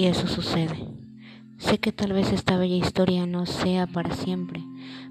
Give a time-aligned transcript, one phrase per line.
[0.00, 0.78] si eso sucede.
[1.58, 4.64] Sé que tal vez esta bella historia no sea para siempre,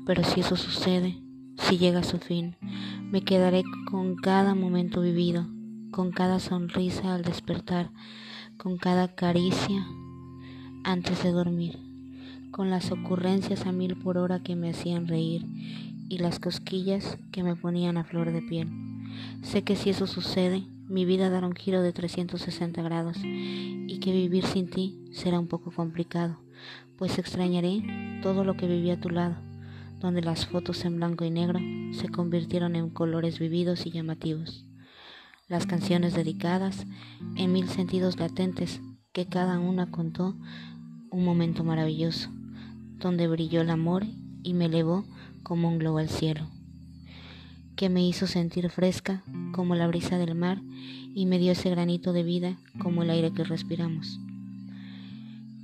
[0.03, 1.21] pero si eso sucede,
[1.59, 2.55] si llega a su fin,
[3.11, 5.45] me quedaré con cada momento vivido,
[5.91, 7.91] con cada sonrisa al despertar,
[8.57, 9.85] con cada caricia
[10.83, 11.77] antes de dormir,
[12.49, 15.45] con las ocurrencias a mil por hora que me hacían reír
[16.09, 18.88] y las cosquillas que me ponían a flor de piel.
[19.41, 24.11] Sé que si eso sucede, mi vida dará un giro de 360 grados y que
[24.11, 26.37] vivir sin ti será un poco complicado,
[26.97, 27.83] pues extrañaré
[28.21, 29.35] todo lo que viví a tu lado,
[29.99, 31.59] donde las fotos en blanco y negro
[31.93, 34.65] se convirtieron en colores vividos y llamativos.
[35.47, 36.85] Las canciones dedicadas
[37.35, 38.81] en mil sentidos latentes
[39.13, 40.35] que cada una contó
[41.11, 42.29] un momento maravilloso,
[42.97, 44.05] donde brilló el amor
[44.43, 45.05] y me elevó
[45.43, 46.47] como un globo al cielo
[47.79, 50.59] que me hizo sentir fresca como la brisa del mar
[51.15, 54.19] y me dio ese granito de vida como el aire que respiramos.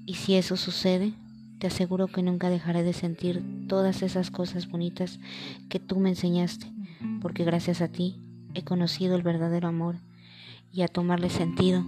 [0.05, 1.11] Y si eso sucede,
[1.59, 5.19] te aseguro que nunca dejaré de sentir todas esas cosas bonitas
[5.67, 6.71] que tú me enseñaste,
[7.21, 8.15] porque gracias a ti
[8.53, 9.97] he conocido el verdadero amor
[10.71, 11.83] y a tomarle sentido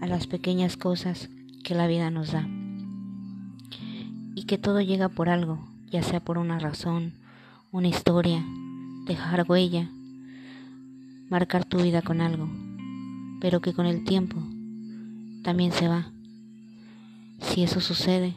[0.00, 1.28] a las pequeñas cosas
[1.62, 2.48] que la vida nos da.
[4.34, 7.12] Y que todo llega por algo, ya sea por una razón,
[7.70, 8.44] una historia,
[9.06, 9.90] dejar huella,
[11.28, 12.48] marcar tu vida con algo,
[13.40, 14.36] pero que con el tiempo
[15.42, 16.12] también se va.
[17.40, 18.34] Si eso sucede,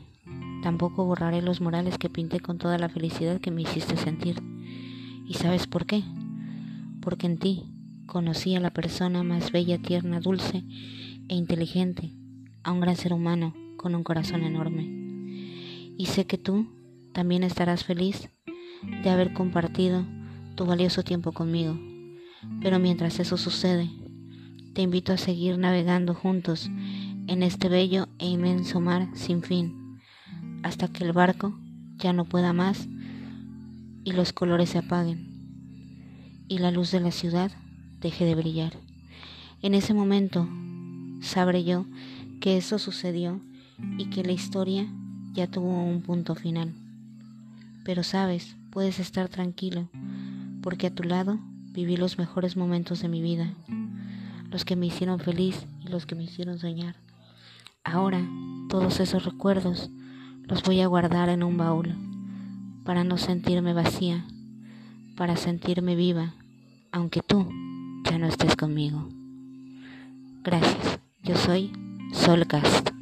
[0.63, 4.41] tampoco borraré los morales que pinté con toda la felicidad que me hiciste sentir.
[5.27, 6.03] ¿Y sabes por qué?
[7.01, 7.63] Porque en ti
[8.07, 10.63] conocí a la persona más bella, tierna, dulce
[11.27, 12.11] e inteligente,
[12.63, 14.83] a un gran ser humano con un corazón enorme.
[15.97, 16.67] Y sé que tú
[17.13, 18.29] también estarás feliz
[19.03, 20.05] de haber compartido
[20.55, 21.77] tu valioso tiempo conmigo.
[22.61, 23.89] Pero mientras eso sucede,
[24.73, 26.69] te invito a seguir navegando juntos
[27.27, 29.99] en este bello e inmenso mar sin fin,
[30.63, 31.57] hasta que el barco
[31.97, 32.87] ya no pueda más
[34.03, 35.35] y los colores se apaguen
[36.47, 37.51] y la luz de la ciudad
[38.01, 38.73] deje de brillar.
[39.61, 40.47] En ese momento
[41.21, 41.85] sabré yo
[42.39, 43.41] que eso sucedió
[43.97, 44.87] y que la historia
[45.33, 46.73] ya tuvo un punto final.
[47.83, 49.89] Pero sabes, puedes estar tranquilo
[50.65, 51.37] porque a tu lado
[51.73, 53.53] viví los mejores momentos de mi vida,
[54.49, 56.95] los que me hicieron feliz y los que me hicieron soñar.
[57.83, 58.27] Ahora
[58.67, 59.91] todos esos recuerdos
[60.41, 61.95] los voy a guardar en un baúl
[62.83, 64.25] para no sentirme vacía,
[65.15, 66.33] para sentirme viva,
[66.91, 67.47] aunque tú
[68.09, 69.07] ya no estés conmigo.
[70.43, 71.71] Gracias, yo soy
[72.11, 72.94] Solcast.